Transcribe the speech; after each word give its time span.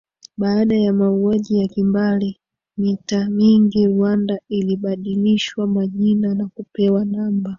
Baada 0.37 0.75
ya 0.75 0.93
mauaji 0.93 1.59
ya 1.61 1.67
kimbali 1.67 2.39
mitaa 2.77 3.25
mingi 3.29 3.87
Rwanda 3.87 4.39
ilibadilishwa 4.49 5.67
majina 5.67 6.33
na 6.35 6.47
kupewa 6.47 7.05
namba 7.05 7.49